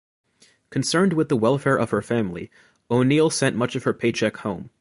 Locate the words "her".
1.91-2.01, 3.83-3.93